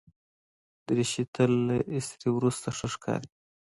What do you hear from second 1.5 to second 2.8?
له استري وروسته